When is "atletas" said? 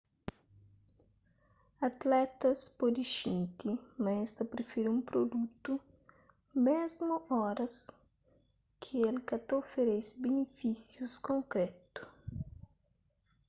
1.79-2.67